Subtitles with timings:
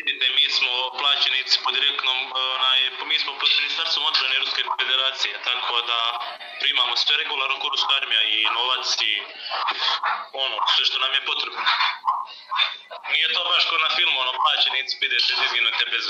[0.00, 5.34] vidite, mi smo plaćenici po direktnom, e, onaj, mi smo pod ministarstvom odbrane Ruske federacije,
[5.48, 5.98] tako da
[6.60, 9.12] primamo sve regularno ko Ruska armija i novac i
[10.44, 11.62] ono, sve što nam je potrebno.
[13.12, 16.04] Nije to baš ko na filmu, ono, plaćenici, idete, izginute bez